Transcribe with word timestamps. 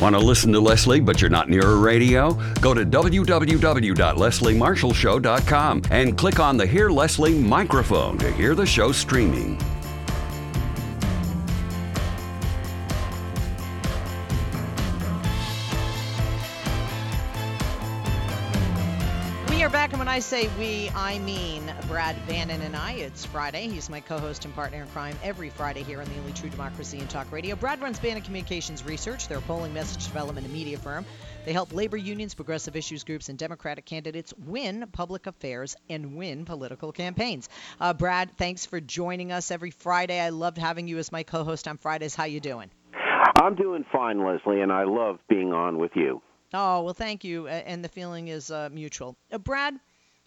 Want 0.00 0.14
to 0.14 0.20
listen 0.20 0.52
to 0.52 0.60
Leslie, 0.60 1.00
but 1.00 1.20
you're 1.20 1.28
not 1.28 1.48
near 1.48 1.62
a 1.62 1.76
radio? 1.76 2.34
Go 2.60 2.72
to 2.72 2.86
www.lesliemarshallshow.com 2.86 5.82
and 5.90 6.16
click 6.16 6.38
on 6.38 6.56
the 6.56 6.66
Hear 6.66 6.88
Leslie 6.88 7.34
microphone 7.34 8.16
to 8.18 8.30
hear 8.30 8.54
the 8.54 8.66
show 8.66 8.92
streaming. 8.92 9.58
I 20.18 20.20
say 20.20 20.50
we, 20.58 20.90
I 20.96 21.20
mean 21.20 21.72
Brad 21.86 22.16
Bannon 22.26 22.60
and 22.62 22.74
I. 22.74 22.94
It's 22.94 23.24
Friday. 23.24 23.68
He's 23.68 23.88
my 23.88 24.00
co-host 24.00 24.44
and 24.44 24.52
partner 24.52 24.82
in 24.82 24.88
crime 24.88 25.16
every 25.22 25.48
Friday 25.48 25.84
here 25.84 26.00
on 26.00 26.08
the 26.08 26.18
only 26.18 26.32
true 26.32 26.50
democracy 26.50 26.98
in 26.98 27.06
talk 27.06 27.30
radio. 27.30 27.54
Brad 27.54 27.80
runs 27.80 28.00
Bannon 28.00 28.22
Communications 28.22 28.84
Research. 28.84 29.28
They're 29.28 29.38
a 29.38 29.42
polling, 29.42 29.72
message 29.72 30.06
development, 30.06 30.44
and 30.44 30.52
media 30.52 30.76
firm. 30.76 31.06
They 31.44 31.52
help 31.52 31.72
labor 31.72 31.96
unions, 31.96 32.34
progressive 32.34 32.74
issues 32.74 33.04
groups, 33.04 33.28
and 33.28 33.38
Democratic 33.38 33.84
candidates 33.84 34.34
win 34.44 34.88
public 34.90 35.28
affairs 35.28 35.76
and 35.88 36.16
win 36.16 36.44
political 36.44 36.90
campaigns. 36.90 37.48
Uh, 37.80 37.94
Brad, 37.94 38.36
thanks 38.36 38.66
for 38.66 38.80
joining 38.80 39.30
us 39.30 39.52
every 39.52 39.70
Friday. 39.70 40.18
I 40.18 40.30
loved 40.30 40.58
having 40.58 40.88
you 40.88 40.98
as 40.98 41.12
my 41.12 41.22
co-host 41.22 41.68
on 41.68 41.78
Fridays. 41.78 42.16
How 42.16 42.24
you 42.24 42.40
doing? 42.40 42.72
I'm 43.40 43.54
doing 43.54 43.84
fine, 43.92 44.26
Leslie, 44.26 44.62
and 44.62 44.72
I 44.72 44.82
love 44.82 45.20
being 45.28 45.52
on 45.52 45.78
with 45.78 45.92
you. 45.94 46.20
Oh, 46.52 46.82
well, 46.82 46.94
thank 46.94 47.22
you. 47.22 47.46
And 47.46 47.84
the 47.84 47.88
feeling 47.88 48.28
is 48.28 48.50
uh, 48.50 48.68
mutual. 48.72 49.16
Uh, 49.30 49.38
Brad, 49.38 49.78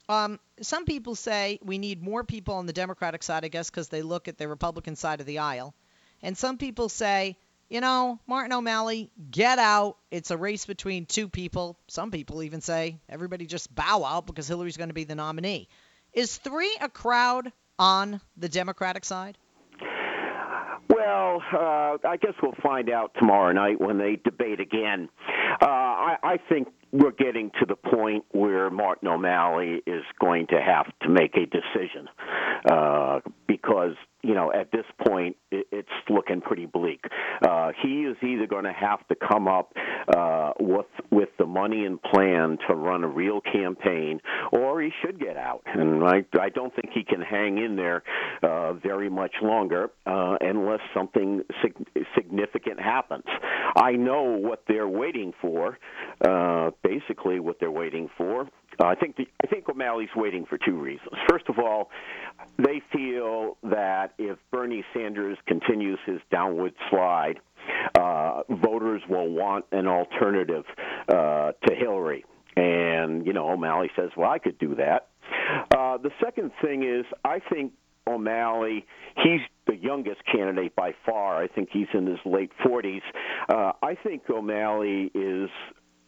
um, 0.10 0.40
some 0.62 0.86
people 0.86 1.16
say 1.16 1.60
we 1.64 1.78
need 1.78 2.02
more 2.02 2.24
people 2.24 2.56
on 2.56 2.66
the 2.66 2.74
Democratic 2.74 3.24
side, 3.24 3.46
I 3.46 3.48
guess, 3.48 3.70
because 3.70 3.90
they 3.90 4.02
look 4.02 4.28
at 4.28 4.38
the 4.38 4.48
Republican 4.48 4.96
side 4.96 5.20
of 5.20 5.26
the 5.26 5.40
aisle. 5.40 5.74
And 6.22 6.38
some 6.38 6.58
people 6.58 6.90
say, 6.90 7.38
you 7.70 7.80
know, 7.82 8.20
Martin 8.28 8.52
O'Malley, 8.52 9.12
get 9.32 9.58
out. 9.58 9.98
It's 10.12 10.30
a 10.30 10.38
race 10.38 10.66
between 10.66 11.06
two 11.06 11.30
people. 11.30 11.78
Some 11.88 12.12
people 12.12 12.44
even 12.44 12.62
say 12.62 13.00
everybody 13.08 13.46
just 13.46 13.74
bow 13.74 14.04
out 14.04 14.28
because 14.28 14.48
Hillary's 14.48 14.78
going 14.78 14.90
to 14.90 14.94
be 14.94 15.06
the 15.06 15.16
nominee. 15.16 15.70
Is 16.14 16.36
three 16.36 16.76
a 16.82 16.90
crowd 16.90 17.52
on 17.80 18.20
the 18.36 18.50
Democratic 18.50 19.06
side? 19.06 19.38
Well, 20.90 21.42
uh, 21.54 21.98
I 22.06 22.18
guess 22.22 22.34
we'll 22.44 22.52
find 22.62 22.90
out 22.90 23.14
tomorrow 23.18 23.54
night 23.54 23.80
when 23.80 23.98
they 23.98 24.18
debate 24.18 24.60
again. 24.60 25.08
Uh, 25.62 25.66
I, 25.66 26.18
I 26.22 26.38
think 26.50 26.68
we're 26.92 27.12
getting 27.12 27.52
to 27.60 27.66
the 27.66 27.76
point 27.76 28.26
where 28.32 28.70
Martin 28.70 29.08
O'Malley 29.08 29.82
is 29.86 30.04
going 30.20 30.48
to 30.48 30.62
have 30.62 30.88
to 31.02 31.10
make 31.10 31.36
a 31.36 31.46
decision 31.46 32.08
uh, 32.70 33.20
because 33.48 33.96
you 34.24 34.34
know 34.34 34.52
at 34.54 34.72
this 34.72 34.86
point 35.08 35.36
it, 35.52 35.68
it's 35.72 35.90
looking 36.10 36.42
pretty 36.42 36.66
bleak. 36.66 37.04
Uh, 37.42 37.72
he 37.82 38.04
is 38.04 38.18
either 38.22 38.46
going 38.46 38.66
to 38.66 38.74
have 38.74 39.08
to 39.08 39.16
come 39.16 39.48
up 39.48 39.74
uh, 40.16 40.52
with 40.60 40.86
with 41.12 41.30
the 41.40 41.46
money 41.46 41.86
and 41.86 42.02
plan 42.02 42.58
to 42.68 42.76
run 42.76 43.04
a 43.04 43.08
real 43.08 43.42
campaign, 43.42 44.20
or 44.52 44.82
he 44.82 44.90
should 45.02 45.20
get 45.20 45.38
out. 45.38 45.62
And 45.66 46.04
I 46.04 46.26
I 46.40 46.50
don't 46.50 46.74
think 46.76 46.94
he 46.94 47.04
can 47.04 47.22
hang 47.22 47.58
in 47.58 47.76
there 47.78 48.04
uh, 48.44 48.74
very 48.74 49.10
much 49.10 49.36
longer 49.42 49.92
uh, 50.06 50.36
unless 50.42 50.82
something 50.94 51.42
sig- 51.62 52.06
significant 52.16 52.80
happens. 52.80 53.26
I 53.76 53.94
know 53.94 54.24
what 54.24 54.64
they're 54.68 54.88
waiting 54.88 55.34
for. 55.42 55.78
Uh, 56.24 56.72
basically, 56.84 57.40
what 57.40 57.60
they're 57.60 57.72
waiting 57.72 58.10
for. 58.18 58.42
Uh, 58.80 58.86
I 58.86 58.96
think 58.96 59.18
the, 59.18 59.28
I 59.44 59.48
think 59.48 59.68
O'Malley's 59.70 60.10
waiting 60.16 60.46
for 60.46 60.58
two 60.58 60.80
reasons. 60.80 61.12
First 61.30 61.46
of 61.50 61.60
all, 61.60 61.90
they 62.58 62.82
feel 62.92 63.58
that 63.64 64.14
if 64.18 64.38
Bernie 64.52 64.84
Sanders 64.94 65.38
continues 65.48 66.00
his 66.06 66.20
downward 66.32 66.74
slide, 66.90 67.40
uh, 68.00 68.44
voters 68.50 69.02
will 69.10 69.30
want 69.30 69.66
an 69.72 69.88
alternative 69.88 70.64
uh, 71.08 71.52
to 71.68 71.76
Hillary. 71.76 72.26
And 72.56 73.26
you 73.26 73.34
know, 73.34 73.50
O'Malley 73.50 73.90
says, 73.96 74.10
"Well, 74.18 74.30
I 74.30 74.40
could 74.40 74.58
do 74.58 74.76
that." 74.76 75.08
Uh, 75.76 75.98
the 75.98 76.12
second 76.24 76.52
thing 76.62 76.84
is, 76.84 77.06
I 77.24 77.40
think 77.40 77.74
O'Malley. 78.08 78.86
He's 79.24 79.42
the 79.68 79.76
youngest 79.76 80.22
candidate 80.26 80.76
by 80.76 80.94
far. 81.06 81.42
I 81.42 81.48
think 81.48 81.70
he's 81.72 81.88
in 81.94 82.06
his 82.08 82.20
late 82.26 82.52
40s. 82.66 83.02
Uh, 83.48 83.74
I 83.82 83.96
think 83.96 84.24
O'Malley 84.30 85.12
is 85.14 85.50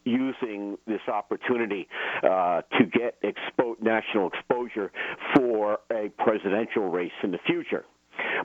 using 0.06 0.78
this 0.88 1.02
opportunity 1.08 1.88
uh, 2.24 2.62
to 2.78 2.86
get 2.86 3.22
expo- 3.22 3.82
national 3.82 4.28
exposure 4.28 4.92
for 5.36 5.80
a 5.92 6.10
presidential 6.18 6.90
race 6.90 7.12
in 7.24 7.32
the 7.32 7.40
future. 7.46 7.86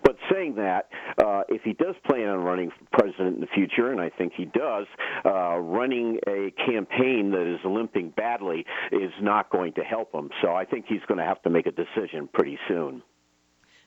But 0.02 0.16
saying 0.32 0.54
that, 0.56 0.88
uh, 1.22 1.42
if 1.48 1.62
he 1.62 1.72
does 1.74 1.94
plan 2.08 2.28
on 2.28 2.38
running 2.38 2.70
for 2.70 3.00
president 3.00 3.36
in 3.36 3.40
the 3.40 3.48
future, 3.48 3.92
and 3.92 4.00
I 4.00 4.10
think 4.10 4.32
he 4.34 4.46
does, 4.46 4.86
uh, 5.24 5.58
running 5.58 6.18
a 6.26 6.52
campaign 6.66 7.30
that 7.32 7.46
is 7.52 7.60
limping 7.64 8.10
badly 8.16 8.64
is 8.92 9.12
not 9.20 9.50
going 9.50 9.74
to 9.74 9.82
help 9.82 10.14
him. 10.14 10.30
So 10.42 10.54
I 10.54 10.64
think 10.64 10.86
he's 10.88 11.02
going 11.06 11.18
to 11.18 11.24
have 11.24 11.42
to 11.42 11.50
make 11.50 11.66
a 11.66 11.72
decision 11.72 12.28
pretty 12.32 12.58
soon. 12.66 13.02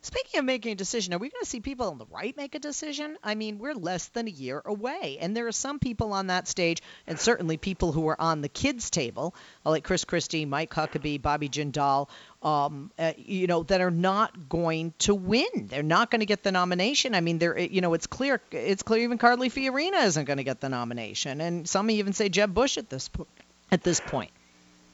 Speaking 0.03 0.39
of 0.39 0.45
making 0.45 0.71
a 0.71 0.75
decision, 0.75 1.13
are 1.13 1.19
we 1.19 1.29
going 1.29 1.43
to 1.43 1.49
see 1.49 1.59
people 1.59 1.87
on 1.87 1.99
the 1.99 2.07
right 2.07 2.35
make 2.35 2.55
a 2.55 2.59
decision? 2.59 3.17
I 3.23 3.35
mean, 3.35 3.59
we're 3.59 3.75
less 3.75 4.07
than 4.07 4.27
a 4.27 4.31
year 4.31 4.59
away, 4.65 5.19
and 5.21 5.37
there 5.37 5.45
are 5.45 5.51
some 5.51 5.77
people 5.77 6.13
on 6.13 6.27
that 6.27 6.47
stage, 6.47 6.81
and 7.05 7.19
certainly 7.19 7.57
people 7.57 7.91
who 7.91 8.07
are 8.07 8.19
on 8.19 8.41
the 8.41 8.49
kids' 8.49 8.89
table, 8.89 9.35
like 9.63 9.83
Chris 9.83 10.03
Christie, 10.03 10.45
Mike 10.45 10.71
Huckabee, 10.71 11.21
Bobby 11.21 11.49
Jindal, 11.49 12.09
um, 12.41 12.89
uh, 12.97 13.13
you 13.15 13.45
know, 13.45 13.61
that 13.63 13.79
are 13.79 13.91
not 13.91 14.49
going 14.49 14.95
to 14.99 15.13
win. 15.13 15.67
They're 15.67 15.83
not 15.83 16.09
going 16.09 16.21
to 16.21 16.25
get 16.25 16.41
the 16.41 16.51
nomination. 16.51 17.13
I 17.13 17.21
mean, 17.21 17.37
they're, 17.37 17.59
you 17.59 17.81
know, 17.81 17.93
it's 17.93 18.07
clear, 18.07 18.41
it's 18.49 18.81
clear 18.81 19.03
even 19.03 19.19
Carly 19.19 19.51
Fiorina 19.51 20.03
isn't 20.05 20.25
going 20.25 20.37
to 20.37 20.43
get 20.43 20.61
the 20.61 20.69
nomination, 20.69 21.41
and 21.41 21.69
some 21.69 21.91
even 21.91 22.13
say 22.13 22.27
Jeb 22.27 22.55
Bush 22.55 22.79
at 22.79 22.89
this 22.89 23.07
po- 23.07 23.27
at 23.71 23.83
this 23.83 23.99
point. 23.99 24.31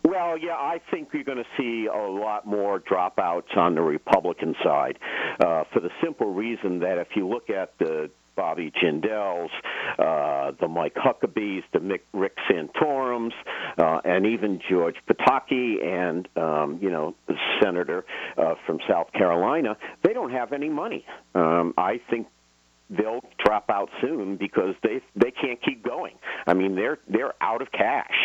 Well, 0.08 0.38
yeah, 0.38 0.54
I 0.54 0.80
think 0.90 1.10
you're 1.12 1.26
going 1.26 1.40
to 1.40 1.44
see 1.58 1.90
a 1.94 1.98
lot 1.98 2.48
more 2.48 2.80
dropouts 2.80 3.58
on 3.58 3.76
the 3.76 3.82
Republican 3.82 4.56
side 4.64 4.98
uh, 5.42 5.66
for 5.74 5.82
the 5.82 5.90
simple 6.02 6.34
reason 6.34 6.80
that 6.80 6.98
if 6.98 7.10
you 7.18 7.28
look 7.28 7.50
at 7.50 7.78
the 7.78 8.10
Bobby 8.38 8.72
Jindals, 8.82 9.50
uh, 10.00 10.54
the 10.62 10.70
Mike 10.70 10.96
Huckabees, 10.96 11.64
the 11.74 11.80
Mick, 11.80 12.02
Rick 12.14 12.38
Santorums, 12.50 13.34
uh, 13.78 14.00
and 14.06 14.26
even 14.26 14.62
George 14.70 14.96
Pataki 15.10 15.84
and, 15.84 16.26
um, 16.38 16.80
you 16.82 16.90
know, 16.90 17.14
the 17.28 17.36
senator 17.62 18.06
uh, 18.38 18.54
from 18.66 18.80
South 18.88 19.12
Carolina, 19.12 19.76
they 20.04 20.14
don't 20.14 20.32
have 20.32 20.54
any 20.54 20.70
money. 20.70 21.06
Um, 21.36 21.74
I 21.78 22.00
think 22.10 22.28
they'll 22.90 23.24
drop 23.44 23.70
out 23.70 23.90
soon 24.02 24.38
because 24.38 24.76
they 24.84 25.02
they 25.16 25.32
can't 25.32 25.62
keep 25.62 25.84
going. 25.84 26.16
I 26.46 26.54
mean, 26.54 26.76
they're 26.76 27.00
they're 27.08 27.34
out 27.42 27.62
of 27.62 27.72
cash, 27.72 28.16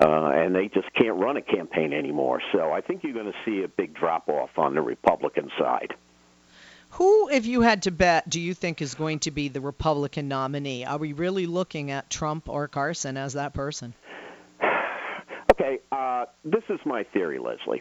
uh, 0.00 0.30
and 0.34 0.54
they 0.54 0.68
just 0.68 0.92
can't 0.94 1.16
run 1.16 1.36
a 1.36 1.42
campaign 1.42 1.92
anymore. 1.92 2.40
So 2.52 2.72
I 2.72 2.80
think 2.80 3.02
you're 3.02 3.14
going 3.14 3.32
to 3.32 3.38
see 3.44 3.62
a 3.64 3.68
big 3.68 3.94
drop 3.94 4.28
off 4.28 4.50
on 4.56 4.74
the 4.74 4.82
Republican 4.82 5.50
side. 5.58 5.94
Who, 6.90 7.28
if 7.28 7.44
you 7.44 7.62
had 7.62 7.82
to 7.82 7.90
bet, 7.90 8.28
do 8.28 8.40
you 8.40 8.54
think 8.54 8.80
is 8.80 8.94
going 8.94 9.18
to 9.20 9.32
be 9.32 9.48
the 9.48 9.60
Republican 9.60 10.28
nominee? 10.28 10.84
Are 10.84 10.98
we 10.98 11.12
really 11.12 11.46
looking 11.46 11.90
at 11.90 12.08
Trump 12.08 12.48
or 12.48 12.68
Carson 12.68 13.16
as 13.16 13.34
that 13.34 13.54
person? 13.54 13.94
Okay, 15.52 15.78
uh, 15.92 16.24
this 16.44 16.64
is 16.68 16.80
my 16.84 17.04
theory, 17.12 17.38
Leslie. 17.38 17.80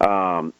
Um, 0.00 0.52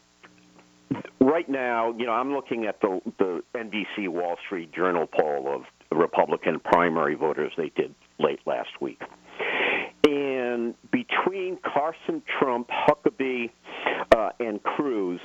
right 1.20 1.48
now, 1.48 1.94
you 1.96 2.06
know, 2.06 2.12
I'm 2.12 2.32
looking 2.32 2.66
at 2.66 2.80
the 2.80 3.00
the 3.18 3.42
NBC 3.54 4.08
Wall 4.08 4.36
Street 4.46 4.72
Journal 4.72 5.06
poll 5.06 5.52
of 5.54 5.62
Republican 5.96 6.60
primary 6.60 7.14
voters 7.14 7.52
they 7.56 7.70
did 7.76 7.94
late 8.18 8.40
last 8.46 8.70
week. 8.80 9.00
And 10.04 10.74
between 10.90 11.58
Carson, 11.62 12.22
Trump, 12.38 12.68
Huckabee, 12.68 13.50
uh, 14.16 14.30
and 14.40 14.62
Cruz, 14.62 15.20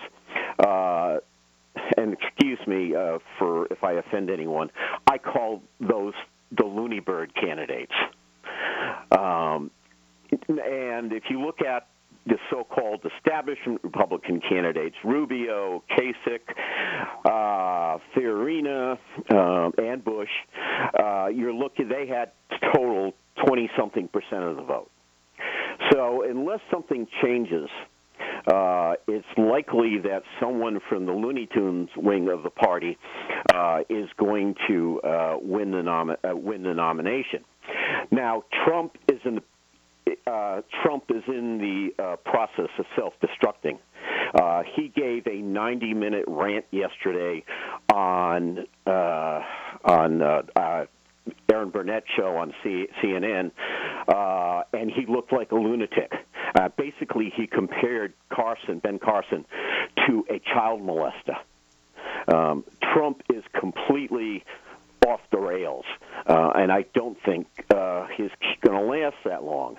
uh, 0.59 1.17
and 1.97 2.13
excuse 2.13 2.59
me 2.67 2.93
uh, 2.95 3.19
for 3.39 3.67
if 3.71 3.83
I 3.83 3.93
offend 3.93 4.29
anyone, 4.29 4.69
I 5.07 5.17
call 5.17 5.61
those 5.79 6.13
the 6.57 6.65
loony 6.65 6.99
bird 6.99 7.33
candidates. 7.35 7.93
Um, 9.11 9.71
and 10.31 11.13
if 11.13 11.23
you 11.29 11.41
look 11.41 11.61
at 11.61 11.87
so-called 12.49 13.01
establishment 13.17 13.81
Republican 13.83 14.41
candidates, 14.41 14.95
Rubio, 15.03 15.83
Kasich, 15.91 16.39
uh, 17.25 17.97
Fiorina, 18.15 18.97
uh, 19.29 19.69
and 19.77 20.03
Bush, 20.03 20.29
uh, 20.99 21.27
you're 21.27 21.53
looking, 21.53 21.89
they 21.89 22.07
had 22.07 22.31
total 22.73 23.13
20-something 23.39 24.07
percent 24.09 24.43
of 24.43 24.57
the 24.57 24.63
vote. 24.63 24.89
So 25.91 26.23
unless 26.23 26.59
something 26.71 27.07
changes, 27.21 27.69
uh, 28.47 28.93
it's 29.07 29.25
likely 29.37 29.97
that 30.03 30.23
someone 30.39 30.79
from 30.87 31.05
the 31.05 31.11
Looney 31.11 31.47
Tunes 31.53 31.89
wing 31.97 32.29
of 32.29 32.43
the 32.43 32.49
party 32.49 32.97
uh, 33.53 33.79
is 33.89 34.07
going 34.17 34.55
to 34.67 35.01
uh, 35.01 35.37
win 35.41 35.71
the 35.71 35.81
nom- 35.81 36.11
uh, 36.11 36.35
win 36.35 36.63
the 36.63 36.73
nomination. 36.73 37.43
Now, 38.11 38.43
Trump 38.65 38.97
is 39.11 39.19
in 39.25 39.35
the 39.35 39.43
uh, 40.27 40.61
Trump 40.83 41.05
is 41.09 41.23
in 41.27 41.57
the 41.57 42.03
uh, 42.03 42.15
process 42.17 42.69
of 42.77 42.85
self-destructing. 42.95 43.79
Uh, 44.33 44.63
he 44.75 44.89
gave 44.89 45.25
a 45.27 45.41
90-minute 45.41 46.25
rant 46.27 46.65
yesterday 46.71 47.43
on 47.93 48.65
uh, 48.85 49.41
on 49.83 50.21
uh, 50.21 50.41
uh, 50.55 50.85
Erin 51.51 51.69
Burnett 51.69 52.03
show 52.15 52.35
on 52.37 52.53
C- 52.63 52.87
CNN, 53.01 53.51
uh, 54.07 54.63
and 54.73 54.91
he 54.91 55.05
looked 55.07 55.33
like 55.33 55.51
a 55.51 55.55
lunatic. 55.55 56.11
Uh, 56.53 56.69
basically, 56.77 57.31
he 57.35 57.47
compared 57.47 58.13
Carson, 58.29 58.79
Ben 58.79 58.99
Carson, 58.99 59.45
to 60.07 60.25
a 60.29 60.39
child 60.39 60.81
molester. 60.81 61.37
Um, 62.33 62.63
Trump 62.81 63.21
is 63.33 63.43
completely 63.59 64.43
off 65.05 65.21
the 65.31 65.37
rails, 65.37 65.85
uh, 66.27 66.51
and 66.55 66.71
I 66.71 66.85
don't 66.93 67.17
think 67.23 67.47
uh, 67.73 68.07
he's 68.15 68.31
going 68.61 68.79
to 68.79 68.85
last 68.85 69.17
that 69.25 69.43
long. 69.43 69.77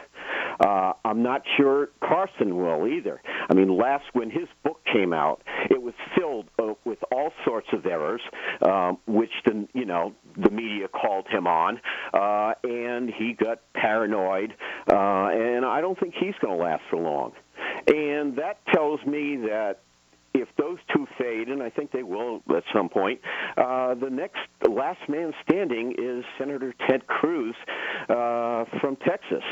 Uh, 0.60 0.92
I'm 1.04 1.22
not 1.22 1.42
sure 1.56 1.88
Carson 2.00 2.56
will 2.56 2.86
either. 2.86 3.20
I 3.48 3.54
mean, 3.54 3.76
last 3.76 4.04
when 4.12 4.30
his 4.30 4.48
book 4.64 4.80
came 4.92 5.12
out, 5.12 5.42
it 5.70 5.80
was 5.80 5.94
filled 6.16 6.46
uh, 6.58 6.74
with 6.84 6.98
all 7.12 7.32
sorts 7.44 7.68
of 7.72 7.86
errors, 7.86 8.22
um, 8.62 8.98
which 9.06 9.32
the 9.44 9.68
you 9.74 9.84
know 9.84 10.14
the 10.36 10.50
media 10.50 10.88
called 10.88 11.26
him 11.28 11.46
on, 11.46 11.80
uh, 12.14 12.54
and 12.64 13.10
he 13.10 13.32
got 13.32 13.60
paranoid, 13.74 14.54
uh, 14.90 15.28
and 15.30 15.64
I 15.64 15.80
don't 15.80 15.98
think 15.98 16.14
he's 16.14 16.34
going 16.40 16.56
to 16.56 16.64
last 16.64 16.82
for 16.90 16.96
long. 16.96 17.32
And 17.86 18.36
that 18.36 18.58
tells 18.74 19.04
me 19.06 19.36
that 19.48 19.80
if 20.40 20.48
those 20.58 20.78
two 20.94 21.06
fade, 21.18 21.48
and 21.48 21.62
I 21.62 21.70
think 21.70 21.92
they 21.92 22.02
will 22.02 22.42
at 22.54 22.64
some 22.74 22.88
point, 22.88 23.20
uh, 23.56 23.94
the 23.94 24.10
next 24.10 24.38
last 24.68 25.00
man 25.08 25.32
standing 25.48 25.94
is 25.98 26.24
Senator 26.38 26.74
Ted 26.88 27.06
Cruz 27.06 27.54
uh, 28.08 28.64
from 28.80 28.96
Texas. 28.96 29.42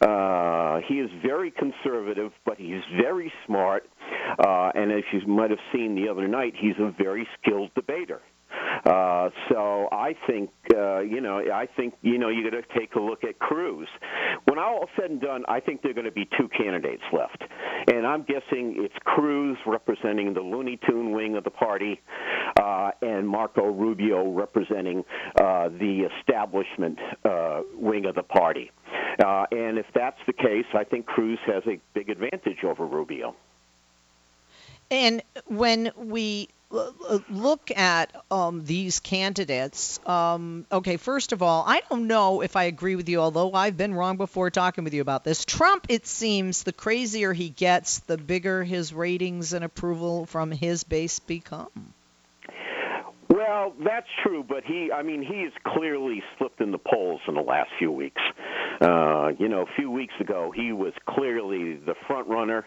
Uh, 0.00 0.80
he 0.86 0.94
is 0.94 1.10
very 1.22 1.50
conservative, 1.50 2.32
but 2.44 2.56
he's 2.58 2.82
very 3.00 3.32
smart, 3.46 3.88
uh, 4.38 4.70
and 4.74 4.92
as 4.92 5.02
you 5.12 5.26
might 5.26 5.50
have 5.50 5.58
seen 5.72 5.94
the 5.94 6.08
other 6.08 6.28
night, 6.28 6.54
he's 6.56 6.76
a 6.78 6.90
very 6.96 7.26
skilled 7.40 7.70
debater. 7.74 8.20
Uh, 8.84 9.28
so 9.48 9.88
I 9.92 10.14
think 10.26 10.50
uh, 10.74 11.00
you 11.00 11.20
know 11.20 11.38
I 11.52 11.66
think 11.76 11.94
you 12.02 12.18
know 12.18 12.28
you 12.28 12.48
got 12.48 12.56
to 12.56 12.78
take 12.78 12.94
a 12.94 13.00
look 13.00 13.24
at 13.24 13.38
Cruz. 13.38 13.88
When 14.44 14.58
all 14.58 14.88
said 14.96 15.10
and 15.10 15.20
done, 15.20 15.44
I 15.48 15.60
think 15.60 15.82
there 15.82 15.90
are 15.90 15.94
going 15.94 16.06
to 16.06 16.12
be 16.12 16.28
two 16.38 16.48
candidates 16.48 17.02
left, 17.12 17.42
and 17.88 18.06
I'm 18.06 18.22
guessing 18.22 18.76
it's 18.78 18.94
Cruz 19.04 19.58
representing 19.66 20.32
the 20.32 20.40
Looney 20.40 20.78
Tune 20.88 21.12
wing 21.12 21.36
of 21.36 21.44
the 21.44 21.50
party, 21.50 22.00
uh, 22.60 22.92
and 23.02 23.28
Marco 23.28 23.66
Rubio 23.66 24.30
representing 24.30 25.04
uh, 25.40 25.68
the 25.68 26.08
establishment 26.20 26.98
uh, 27.24 27.62
wing 27.74 28.06
of 28.06 28.14
the 28.14 28.22
party. 28.22 28.70
Uh, 29.18 29.46
and 29.50 29.78
if 29.78 29.86
that's 29.94 30.18
the 30.26 30.32
case, 30.32 30.66
I 30.74 30.84
think 30.84 31.06
Cruz 31.06 31.38
has 31.46 31.64
a 31.66 31.80
big 31.92 32.08
advantage 32.08 32.62
over 32.62 32.86
Rubio. 32.86 33.34
And 34.90 35.22
when 35.46 35.90
we 35.96 36.48
look 37.30 37.70
at 37.76 38.14
um, 38.30 38.64
these 38.64 39.00
candidates, 39.00 39.98
um, 40.06 40.66
okay, 40.70 40.96
first 40.98 41.32
of 41.32 41.42
all, 41.42 41.64
I 41.66 41.82
don't 41.88 42.06
know 42.06 42.42
if 42.42 42.56
I 42.56 42.64
agree 42.64 42.94
with 42.94 43.08
you, 43.08 43.20
although 43.20 43.52
I've 43.52 43.76
been 43.76 43.94
wrong 43.94 44.18
before 44.18 44.50
talking 44.50 44.84
with 44.84 44.94
you 44.94 45.02
about 45.02 45.24
this. 45.24 45.44
Trump, 45.44 45.86
it 45.88 46.06
seems, 46.06 46.62
the 46.62 46.72
crazier 46.72 47.32
he 47.32 47.48
gets, 47.48 48.00
the 48.00 48.18
bigger 48.18 48.64
his 48.64 48.92
ratings 48.92 49.52
and 49.52 49.64
approval 49.64 50.26
from 50.26 50.50
his 50.50 50.84
base 50.84 51.18
become. 51.18 51.94
Well, 53.28 53.72
that's 53.84 54.08
true, 54.22 54.44
but 54.46 54.64
he, 54.64 54.90
I 54.92 55.02
mean, 55.02 55.22
he 55.22 55.42
has 55.42 55.52
clearly 55.64 56.22
slipped 56.36 56.60
in 56.60 56.70
the 56.70 56.78
polls 56.78 57.20
in 57.28 57.34
the 57.34 57.42
last 57.42 57.70
few 57.78 57.92
weeks. 57.92 58.20
Uh, 58.80 59.30
you 59.38 59.48
know, 59.48 59.62
a 59.62 59.76
few 59.76 59.90
weeks 59.90 60.14
ago, 60.20 60.52
he 60.54 60.72
was 60.72 60.92
clearly 61.08 61.76
the 61.76 61.94
front 62.06 62.28
runner, 62.28 62.64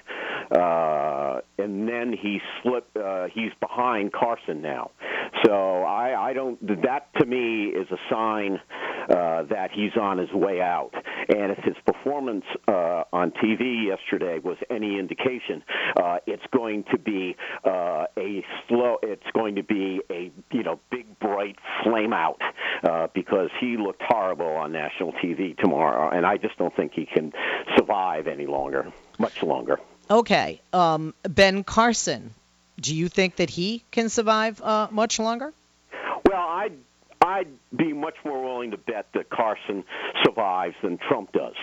uh, 0.52 1.40
and 1.58 1.88
then 1.88 2.14
he 2.20 2.40
slipped. 2.62 2.96
Uh, 2.98 3.28
he's 3.34 3.52
behind 3.60 4.12
Carson 4.12 4.62
now. 4.62 4.92
So 5.46 5.84
I, 5.84 6.30
I 6.30 6.34
don't. 6.34 6.60
That 6.84 7.08
to 7.20 7.26
me 7.26 7.66
is 7.68 7.88
a 7.92 7.98
sign 8.10 8.60
uh, 9.10 9.44
that 9.44 9.70
he's 9.74 9.96
on 10.00 10.18
his 10.18 10.32
way 10.34 10.62
out. 10.62 10.92
And 11.30 11.52
if 11.52 11.60
his 11.64 11.76
performance 11.86 12.46
uh, 12.68 13.04
on 13.14 13.32
TV 13.32 13.88
yesterday 13.88 14.40
was 14.44 14.58
any 14.70 15.00
indication, 15.00 15.64
uh, 15.96 16.18
it's 16.28 16.44
going 16.54 16.84
to 16.92 17.00
be 17.00 17.36
uh, 17.66 18.06
a 18.18 18.44
slow. 18.68 18.98
It's 19.02 19.24
going 19.34 19.56
to 19.56 19.64
be 19.64 20.02
a 20.12 20.32
you 20.52 20.64
know 20.64 20.80
big 20.92 21.20
bright 21.20 21.56
flame 21.84 22.14
out 22.14 22.42
uh, 22.84 23.08
because 23.14 23.50
he 23.60 23.78
looked 23.78 24.02
horrible 24.02 24.48
on 24.48 24.72
national 24.72 25.14
TV 25.14 25.58
tomorrow, 25.58 26.10
and 26.10 26.26
I 26.26 26.38
just 26.38 26.58
don't 26.58 26.76
think 26.76 26.94
he 26.94 27.06
can 27.06 27.34
survive 27.78 28.28
any 28.28 28.46
longer, 28.46 28.92
much 29.20 29.44
longer. 29.44 29.80
Okay, 30.10 30.62
um, 30.74 31.14
Ben 31.24 31.64
Carson, 31.64 32.34
do 32.80 32.96
you 32.96 33.08
think 33.08 33.38
that 33.38 33.50
he 33.50 33.84
can 33.92 34.10
survive 34.10 34.62
uh, 34.62 34.88
much 34.92 35.20
longer? 35.20 35.54
Well, 36.26 36.40
I 36.40 36.72
I'd 37.22 37.48
be 37.76 37.94
much 37.94 38.16
more 38.26 38.44
willing 38.44 38.72
to 38.72 38.78
bet 38.78 39.08
that 39.14 39.30
Carson 39.30 39.84
survives 40.24 40.76
than 40.82 40.98
Trump 40.98 41.32
does. 41.32 41.56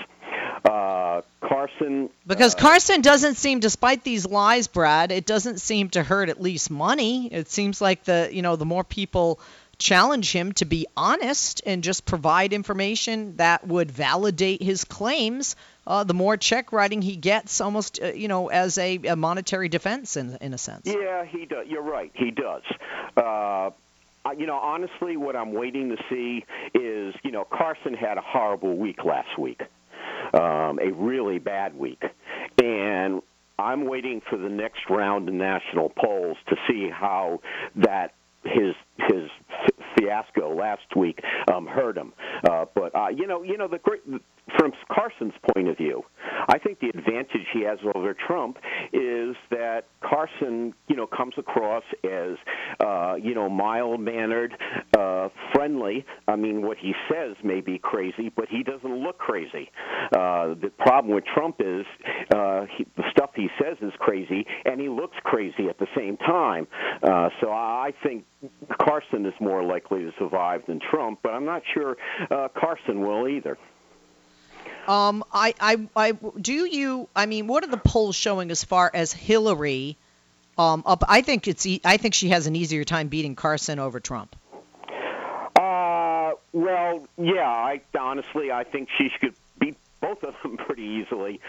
Uh, 0.65 1.23
Carson. 1.41 2.11
Because 2.27 2.55
uh, 2.55 2.59
Carson 2.59 3.01
doesn't 3.01 3.37
seem, 3.37 3.59
despite 3.59 4.05
these 4.05 4.25
lies, 4.25 4.69
Brad, 4.69 5.11
it 5.11 5.27
doesn't 5.27 5.61
seem 5.61 5.91
to 5.91 6.03
hurt 6.03 6.29
at 6.29 6.41
least 6.41 6.71
money. 6.71 7.27
It 7.33 7.49
seems 7.49 7.81
like 7.81 8.05
the 8.05 8.29
you 8.31 8.43
know 8.43 8.55
the 8.57 8.65
more 8.65 8.85
people 8.85 9.41
challenge 9.79 10.33
him 10.33 10.53
to 10.53 10.65
be 10.65 10.87
honest 10.97 11.63
and 11.65 11.83
just 11.85 12.05
provide 12.05 12.53
information 12.53 13.37
that 13.37 13.67
would 13.67 13.91
validate 13.91 14.63
his 14.63 14.85
claims, 14.85 15.57
uh, 15.87 16.05
the 16.05 16.15
more 16.15 16.37
check 16.37 16.73
writing 16.73 17.01
he 17.01 17.17
gets, 17.17 17.61
almost 17.61 18.01
uh, 18.03 18.09
you 18.09 18.29
know 18.29 18.49
as 18.49 18.77
a, 18.79 18.97
a, 18.97 19.17
monetary 19.17 19.69
defense 19.69 20.17
in 20.17 20.37
in 20.41 20.53
a 20.53 20.59
sense. 20.59 20.83
Yeah, 20.85 21.25
he 21.25 21.47
does. 21.47 21.67
You're 21.69 21.83
right. 21.83 22.11
He 22.15 22.31
does. 22.31 22.63
Uh, 23.17 23.71
you 24.37 24.47
know, 24.47 24.57
honestly, 24.57 25.17
what 25.17 25.37
I'm 25.37 25.55
waiting 25.55 25.89
to 25.89 25.97
see 26.11 26.45
is, 26.75 27.15
you 27.23 27.31
know, 27.31 27.45
Carson 27.45 27.95
had 27.95 28.19
a 28.19 28.21
horrible 28.21 28.77
week 28.77 29.03
last 29.05 29.39
week, 29.39 29.63
um, 30.35 30.79
a 30.83 30.91
really 30.93 31.39
bad 31.39 31.79
week, 31.79 32.03
and 32.63 33.23
I'm 33.59 33.87
waiting 33.87 34.21
for 34.29 34.37
the 34.37 34.49
next 34.49 34.91
round 34.91 35.29
of 35.29 35.35
national 35.35 35.89
polls 35.89 36.37
to 36.49 36.57
see 36.69 36.91
how 36.91 37.41
that 37.77 38.13
his 38.45 38.75
his 39.09 39.29
fiasco 39.97 40.55
last 40.55 40.97
week 40.97 41.21
um, 41.53 41.67
hurt 41.67 41.97
him. 41.97 42.13
Uh, 42.49 42.65
but 42.75 42.95
uh, 42.95 43.09
you 43.09 43.27
know, 43.27 43.43
you 43.43 43.57
know, 43.57 43.69
the 43.69 43.79
great 43.79 44.03
from 44.57 44.73
Carson's 44.91 45.35
point 45.55 45.69
of 45.69 45.77
view, 45.77 46.03
I 46.49 46.59
think 46.59 46.81
the 46.81 46.89
advantage 46.89 47.47
he 47.53 47.63
has 47.65 47.79
over 47.95 48.15
Trump 48.15 48.59
is 48.93 49.37
that 49.51 49.83
Carson, 50.03 50.75
you 50.89 50.97
know, 50.97 51.07
comes 51.07 51.35
across 51.37 51.85
as, 52.05 52.37
uh, 52.81 53.15
you 53.21 53.35
know, 53.35 53.49
mild 53.49 54.01
mannered, 54.01 54.55
uh, 54.97 55.29
friendly. 55.59 56.05
I 56.29 56.37
mean, 56.37 56.63
what 56.63 56.79
he 56.79 56.95
says 57.11 57.37
may 57.43 57.61
be 57.61 57.79
crazy, 57.79 58.31
but 58.35 58.49
he 58.49 58.63
doesn't 58.63 59.03
look 59.03 59.19
crazy. 59.19 59.71
Uh, 60.13 60.55
the 60.55 60.71
problem 60.79 61.15
with 61.15 61.25
Trump 61.25 61.57
is 61.59 61.85
uh, 62.33 62.67
he, 62.77 62.87
the 62.97 63.03
stuff 63.11 63.31
he 63.35 63.49
says 63.61 63.77
is 63.83 63.93
crazy, 63.99 64.47
and 64.65 64.81
he 64.81 64.89
looks 64.89 65.17
crazy 65.25 65.69
at 65.69 65.79
the 65.79 65.89
same 65.97 66.17
time. 66.17 66.69
Uh, 67.03 67.31
so 67.41 67.51
I 67.51 67.93
think 68.05 68.25
Carson 68.81 69.27
is 69.27 69.35
more 69.41 69.65
likely 69.65 70.03
to 70.03 70.13
survive 70.17 70.63
than 70.69 70.79
Trump, 70.79 71.21
but 71.25 71.31
I'm 71.31 71.45
not 71.45 71.63
sure 71.75 71.97
uh, 72.31 72.49
Carson 72.57 73.01
will 73.01 73.27
either. 73.27 73.59
Um, 74.87 75.25
I, 75.33 75.55
I, 75.59 75.89
I, 75.97 76.13
do 76.13 76.53
you? 76.53 77.09
I 77.17 77.27
mean, 77.27 77.49
what 77.49 77.65
are 77.65 77.69
the 77.69 77.79
polls 77.79 78.15
showing 78.15 78.53
as 78.53 78.63
far 78.63 78.91
as 78.95 79.13
Hillary? 79.13 79.97
Um, 80.57 80.85
up. 80.87 81.05
I 81.09 81.23
think 81.23 81.49
it's. 81.49 81.67
I 81.85 81.97
think 81.97 82.15
she 82.15 82.31
has 82.31 82.47
an 82.47 82.55
easier 82.57 82.85
time 82.85 83.09
beating 83.09 83.37
Carson 83.37 83.79
over 83.79 84.01
Trump. 84.01 84.35
Well, 86.53 87.07
yeah. 87.17 87.49
I 87.49 87.81
honestly, 87.99 88.51
I 88.51 88.65
think 88.65 88.89
she 88.97 89.11
could 89.21 89.35
beat 89.59 89.77
both 90.01 90.23
of 90.23 90.35
them 90.43 90.57
pretty 90.67 90.83
easily. 90.83 91.41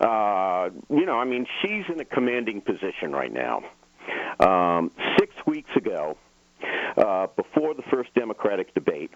Uh, 0.00 0.70
you 0.90 1.06
know, 1.06 1.18
I 1.18 1.24
mean, 1.24 1.46
she's 1.60 1.84
in 1.88 2.00
a 2.00 2.04
commanding 2.04 2.60
position 2.60 3.12
right 3.12 3.32
now. 3.32 3.62
Um, 4.40 4.90
six 5.18 5.34
weeks 5.46 5.70
ago, 5.76 6.16
uh, 6.96 7.26
before 7.36 7.74
the 7.74 7.82
first 7.90 8.12
Democratic 8.14 8.74
debate, 8.74 9.10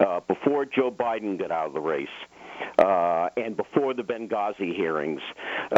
uh, 0.00 0.20
before 0.20 0.64
Joe 0.64 0.90
Biden 0.90 1.38
got 1.38 1.50
out 1.50 1.66
of 1.66 1.74
the 1.74 1.80
race, 1.80 2.08
uh, 2.78 3.28
and 3.36 3.56
before 3.56 3.94
the 3.94 4.02
Benghazi 4.02 4.74
hearings, 4.74 5.20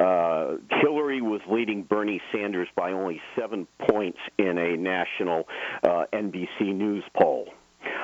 uh, 0.00 0.56
Hillary 0.80 1.20
was 1.20 1.40
leading 1.48 1.82
Bernie 1.82 2.20
Sanders 2.32 2.68
by 2.74 2.92
only 2.92 3.20
seven 3.38 3.66
points 3.88 4.18
in 4.38 4.58
a 4.58 4.76
national 4.76 5.48
uh, 5.84 6.04
NBC 6.12 6.74
News 6.74 7.04
poll. 7.14 7.48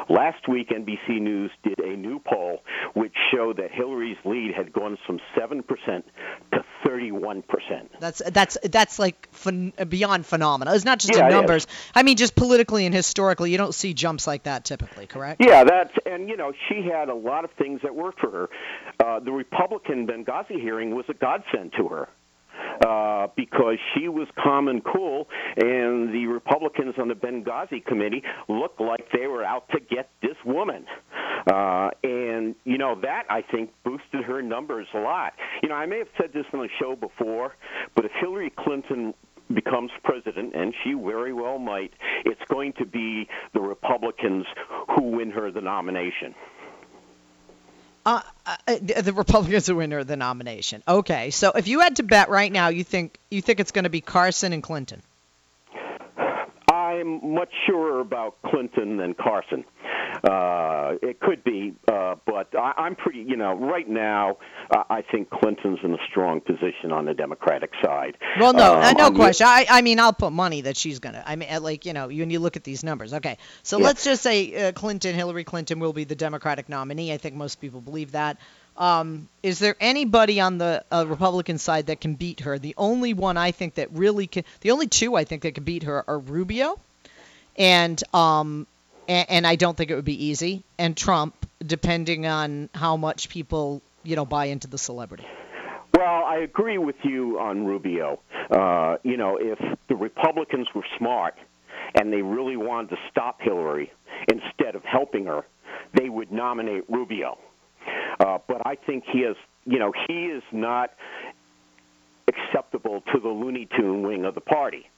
Last 0.08 0.48
week, 0.48 0.70
NBC 0.70 1.20
News 1.20 1.50
did 1.62 1.78
a 1.78 1.96
new 1.96 2.18
poll 2.18 2.62
which 2.94 3.14
showed 3.32 3.58
that 3.58 3.70
Hillary's 3.70 4.16
lead 4.24 4.54
had 4.54 4.72
gone 4.72 4.96
from 5.06 5.20
seven 5.38 5.62
percent 5.62 6.06
to 6.52 6.64
thirty-one 6.84 7.42
percent. 7.42 7.90
That's 8.00 8.22
that's 8.26 8.56
that's 8.64 8.98
like 8.98 9.30
phen- 9.32 9.88
beyond 9.88 10.26
phenomenal. 10.26 10.74
It's 10.74 10.84
not 10.84 10.98
just 10.98 11.14
yeah, 11.14 11.28
numbers. 11.28 11.66
I 11.94 12.02
mean, 12.02 12.16
just 12.16 12.34
politically 12.34 12.86
and 12.86 12.94
historically, 12.94 13.50
you 13.50 13.58
don't 13.58 13.74
see 13.74 13.94
jumps 13.94 14.26
like 14.26 14.44
that 14.44 14.64
typically, 14.64 15.06
correct? 15.06 15.42
Yeah, 15.44 15.64
that's 15.64 15.92
and 16.06 16.28
you 16.28 16.36
know 16.36 16.52
she 16.68 16.82
had 16.82 17.08
a 17.08 17.14
lot 17.14 17.44
of 17.44 17.50
things 17.52 17.80
that 17.82 17.94
worked 17.94 18.20
for 18.20 18.30
her. 18.30 18.48
Uh, 19.00 19.20
the 19.20 19.32
Republican 19.32 20.06
Benghazi 20.06 20.60
hearing 20.60 20.94
was 20.94 21.04
a 21.08 21.14
godsend 21.14 21.72
to 21.76 21.88
her. 21.88 22.08
Uh, 23.18 23.26
because 23.36 23.78
she 23.94 24.08
was 24.08 24.28
calm 24.42 24.68
and 24.68 24.82
cool, 24.84 25.28
and 25.56 26.12
the 26.12 26.26
Republicans 26.26 26.94
on 26.98 27.08
the 27.08 27.14
Benghazi 27.14 27.84
committee 27.84 28.22
looked 28.48 28.80
like 28.80 29.06
they 29.12 29.26
were 29.26 29.44
out 29.44 29.68
to 29.70 29.80
get 29.80 30.10
this 30.22 30.36
woman. 30.44 30.86
Uh, 31.52 31.90
and, 32.02 32.54
you 32.64 32.78
know, 32.78 33.00
that, 33.02 33.24
I 33.30 33.42
think, 33.42 33.70
boosted 33.84 34.24
her 34.24 34.42
numbers 34.42 34.86
a 34.94 34.98
lot. 34.98 35.32
You 35.62 35.68
know, 35.68 35.74
I 35.74 35.86
may 35.86 35.98
have 35.98 36.08
said 36.20 36.32
this 36.32 36.44
on 36.52 36.60
the 36.60 36.68
show 36.80 36.94
before, 36.94 37.54
but 37.94 38.04
if 38.04 38.12
Hillary 38.20 38.52
Clinton 38.56 39.14
becomes 39.54 39.90
president, 40.04 40.54
and 40.54 40.74
she 40.84 40.92
very 40.92 41.32
well 41.32 41.58
might, 41.58 41.92
it's 42.26 42.40
going 42.48 42.74
to 42.74 42.84
be 42.84 43.26
the 43.54 43.60
Republicans 43.60 44.44
who 44.94 45.04
win 45.04 45.30
her 45.30 45.50
the 45.50 45.62
nomination. 45.62 46.34
Uh, 48.08 48.22
uh, 48.46 48.76
the 48.80 49.12
Republicans 49.12 49.68
will 49.68 49.76
win 49.76 49.90
her 49.90 50.02
the 50.02 50.16
nomination. 50.16 50.82
Okay, 50.88 51.28
so 51.28 51.52
if 51.54 51.68
you 51.68 51.80
had 51.80 51.96
to 51.96 52.02
bet 52.02 52.30
right 52.30 52.50
now, 52.50 52.68
you 52.68 52.82
think 52.82 53.18
you 53.30 53.42
think 53.42 53.60
it's 53.60 53.70
going 53.70 53.84
to 53.84 53.90
be 53.90 54.00
Carson 54.00 54.54
and 54.54 54.62
Clinton? 54.62 55.02
I'm 56.72 57.34
much 57.34 57.50
surer 57.66 58.00
about 58.00 58.36
Clinton 58.46 58.96
than 58.96 59.12
Carson. 59.12 59.62
Uh, 60.24 60.94
it 61.02 61.20
could 61.20 61.44
be, 61.44 61.74
uh, 61.92 62.16
but 62.26 62.48
I, 62.58 62.72
I'm 62.76 62.96
pretty, 62.96 63.20
you 63.20 63.36
know, 63.36 63.54
right 63.54 63.88
now, 63.88 64.38
uh, 64.70 64.82
I 64.90 65.02
think 65.02 65.30
Clinton's 65.30 65.78
in 65.82 65.94
a 65.94 65.98
strong 66.10 66.40
position 66.40 66.92
on 66.92 67.04
the 67.04 67.14
Democratic 67.14 67.70
side. 67.82 68.16
Well, 68.40 68.52
no, 68.52 68.74
Um, 68.76 68.82
uh, 68.82 68.92
no 68.92 69.10
the- 69.10 69.16
question. 69.16 69.46
I, 69.46 69.66
I 69.70 69.82
mean, 69.82 70.00
I'll 70.00 70.12
put 70.12 70.32
money 70.32 70.62
that 70.62 70.76
she's 70.76 70.98
gonna. 70.98 71.22
I 71.26 71.36
mean, 71.36 71.48
uh, 71.52 71.60
like 71.60 71.86
you 71.86 71.92
know, 71.92 72.08
when 72.08 72.30
you 72.30 72.40
look 72.40 72.56
at 72.56 72.64
these 72.64 72.82
numbers. 72.82 73.14
Okay, 73.14 73.38
so 73.62 73.78
Yeah. 73.78 73.84
let's 73.86 74.04
just 74.04 74.22
say 74.22 74.68
uh, 74.68 74.72
Clinton, 74.72 75.14
Hillary 75.14 75.44
Clinton, 75.44 75.78
will 75.78 75.92
be 75.92 76.04
the 76.04 76.16
Democratic 76.16 76.68
nominee. 76.68 77.12
I 77.12 77.18
think 77.18 77.34
most 77.34 77.60
people 77.60 77.80
believe 77.80 78.12
that. 78.12 78.38
Um, 78.76 79.28
is 79.42 79.58
there 79.58 79.74
anybody 79.80 80.40
on 80.40 80.58
the 80.58 80.84
uh, 80.92 81.04
Republican 81.08 81.58
side 81.58 81.86
that 81.86 82.00
can 82.00 82.14
beat 82.14 82.40
her? 82.40 82.58
The 82.60 82.74
only 82.78 83.12
one 83.12 83.36
I 83.36 83.50
think 83.50 83.74
that 83.74 83.88
really 83.92 84.28
can, 84.28 84.44
the 84.60 84.70
only 84.70 84.86
two 84.86 85.16
I 85.16 85.24
think 85.24 85.42
that 85.42 85.56
can 85.56 85.64
beat 85.64 85.82
her 85.82 86.04
are 86.08 86.18
Rubio, 86.18 86.78
and 87.56 88.00
um, 88.14 88.66
and, 89.08 89.30
and 89.30 89.46
I 89.46 89.56
don't 89.56 89.76
think 89.76 89.90
it 89.90 89.94
would 89.94 90.04
be 90.04 90.26
easy, 90.26 90.62
and 90.78 90.96
Trump, 90.96 91.34
depending 91.66 92.26
on 92.26 92.68
how 92.74 92.96
much 92.96 93.28
people 93.28 93.82
you 94.04 94.14
know 94.14 94.24
buy 94.24 94.46
into 94.46 94.68
the 94.68 94.78
celebrity. 94.78 95.26
Well, 95.96 96.24
I 96.24 96.36
agree 96.36 96.78
with 96.78 96.96
you 97.02 97.40
on 97.40 97.64
Rubio. 97.66 98.20
Uh, 98.50 98.98
you 99.02 99.16
know, 99.16 99.38
if 99.40 99.58
the 99.88 99.96
Republicans 99.96 100.68
were 100.74 100.84
smart 100.96 101.34
and 101.98 102.12
they 102.12 102.22
really 102.22 102.56
wanted 102.56 102.90
to 102.90 102.96
stop 103.10 103.40
Hillary 103.40 103.90
instead 104.28 104.76
of 104.76 104.84
helping 104.84 105.26
her, 105.26 105.44
they 105.94 106.08
would 106.08 106.30
nominate 106.30 106.84
Rubio. 106.88 107.38
Uh, 108.20 108.38
but 108.46 108.64
I 108.66 108.76
think 108.76 109.04
he 109.10 109.20
is, 109.20 109.36
you 109.64 109.78
know, 109.78 109.92
he 110.06 110.26
is 110.26 110.42
not 110.52 110.90
acceptable 112.28 113.02
to 113.12 113.20
the 113.20 113.28
Looney 113.28 113.66
Tune 113.76 114.02
wing 114.02 114.24
of 114.24 114.34
the 114.34 114.40
party. 114.40 114.88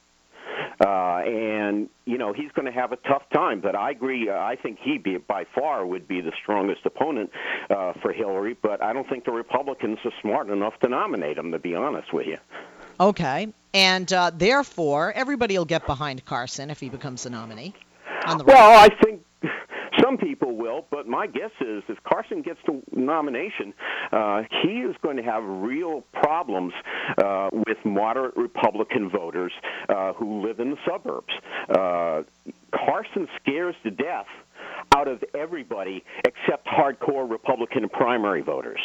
Uh, 0.79 1.21
and 1.25 1.89
you 2.05 2.17
know 2.17 2.33
he's 2.33 2.51
going 2.53 2.65
to 2.65 2.71
have 2.71 2.91
a 2.91 2.97
tough 2.97 3.23
time. 3.33 3.61
But 3.61 3.75
I 3.75 3.91
agree. 3.91 4.29
Uh, 4.29 4.33
I 4.33 4.55
think 4.55 4.79
he 4.81 4.97
be 4.97 5.17
by 5.17 5.45
far 5.53 5.85
would 5.85 6.07
be 6.07 6.21
the 6.21 6.31
strongest 6.41 6.85
opponent 6.85 7.29
uh, 7.69 7.93
for 8.01 8.11
Hillary. 8.11 8.55
But 8.61 8.81
I 8.81 8.93
don't 8.93 9.07
think 9.07 9.25
the 9.25 9.31
Republicans 9.31 9.99
are 10.05 10.11
smart 10.21 10.49
enough 10.49 10.73
to 10.81 10.89
nominate 10.89 11.37
him. 11.37 11.51
To 11.51 11.59
be 11.59 11.75
honest 11.75 12.13
with 12.13 12.27
you. 12.27 12.37
Okay, 12.99 13.53
and 13.73 14.11
uh, 14.11 14.31
therefore 14.33 15.13
everybody 15.13 15.57
will 15.57 15.65
get 15.65 15.85
behind 15.85 16.25
Carson 16.25 16.69
if 16.69 16.79
he 16.79 16.89
becomes 16.89 17.23
the 17.23 17.29
nominee. 17.29 17.73
On 18.25 18.37
the 18.37 18.43
Well, 18.43 18.79
I 18.79 18.89
think 19.03 19.23
some 20.11 20.17
people 20.17 20.55
will, 20.55 20.85
but 20.89 21.07
my 21.07 21.27
guess 21.27 21.51
is 21.59 21.83
if 21.87 21.97
Carson 22.03 22.41
gets 22.41 22.59
the 22.65 22.81
nomination, 22.91 23.73
uh, 24.11 24.43
he 24.61 24.79
is 24.79 24.95
going 25.01 25.17
to 25.17 25.23
have 25.23 25.43
real 25.43 26.01
problems 26.13 26.73
uh, 27.17 27.49
with 27.51 27.77
moderate 27.85 28.35
Republican 28.35 29.09
voters 29.09 29.53
uh, 29.89 30.13
who 30.13 30.45
live 30.45 30.59
in 30.59 30.71
the 30.71 30.77
suburbs. 30.87 31.33
Uh, 31.69 32.23
Carson 32.73 33.27
scares 33.41 33.75
to 33.83 33.91
death 33.91 34.27
out 34.95 35.07
of 35.07 35.23
everybody 35.33 36.03
except 36.25 36.67
hardcore 36.67 37.29
Republican 37.29 37.87
primary 37.89 38.41
voters. 38.41 38.79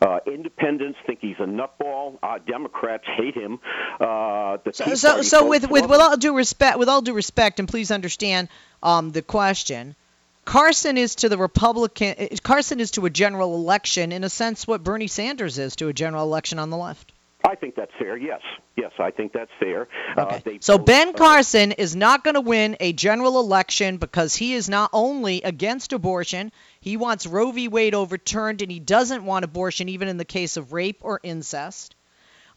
Uh, 0.00 0.18
independents 0.26 0.98
think 1.06 1.18
he's 1.20 1.36
a 1.38 1.44
nutball. 1.44 2.18
Uh, 2.22 2.38
Democrats 2.46 3.04
hate 3.16 3.34
him. 3.34 3.58
Uh, 4.00 4.58
So, 4.72 4.94
so, 4.94 5.22
so 5.22 5.46
with 5.48 5.68
with 5.70 5.88
with 5.88 6.00
all 6.00 6.16
due 6.16 6.34
respect, 6.34 6.78
with 6.78 6.88
all 6.88 7.02
due 7.02 7.14
respect, 7.14 7.58
and 7.58 7.68
please 7.68 7.90
understand 7.90 8.48
um, 8.82 9.10
the 9.12 9.22
question. 9.22 9.94
Carson 10.48 10.96
is 10.96 11.14
to 11.16 11.28
the 11.28 11.36
Republican. 11.36 12.14
eh, 12.16 12.28
Carson 12.42 12.80
is 12.80 12.92
to 12.92 13.04
a 13.04 13.10
general 13.10 13.54
election 13.54 14.12
in 14.12 14.24
a 14.24 14.30
sense 14.30 14.66
what 14.66 14.82
Bernie 14.82 15.06
Sanders 15.06 15.58
is 15.58 15.76
to 15.76 15.88
a 15.88 15.92
general 15.92 16.24
election 16.24 16.58
on 16.58 16.70
the 16.70 16.76
left. 16.78 17.12
I 17.46 17.54
think 17.54 17.76
that's 17.76 17.92
fair. 17.98 18.16
Yes, 18.16 18.40
yes, 18.74 18.90
I 18.98 19.10
think 19.10 19.34
that's 19.34 19.50
fair. 19.60 19.88
Uh, 20.16 20.22
Okay. 20.22 20.42
they 20.44 20.58
so 20.60 20.78
both 20.78 20.86
Ben 20.86 21.12
Carson 21.12 21.72
is 21.72 21.94
not 21.94 22.24
going 22.24 22.34
to 22.34 22.40
win 22.40 22.78
a 22.80 22.94
general 22.94 23.38
election 23.38 23.98
because 23.98 24.34
he 24.34 24.54
is 24.54 24.70
not 24.70 24.88
only 24.94 25.42
against 25.42 25.92
abortion, 25.92 26.50
he 26.80 26.96
wants 26.96 27.26
Roe 27.26 27.52
v. 27.52 27.68
Wade 27.68 27.94
overturned, 27.94 28.62
and 28.62 28.72
he 28.72 28.80
doesn't 28.80 29.24
want 29.24 29.44
abortion 29.44 29.90
even 29.90 30.08
in 30.08 30.16
the 30.16 30.24
case 30.24 30.56
of 30.56 30.72
rape 30.72 31.00
or 31.02 31.20
incest. 31.22 31.94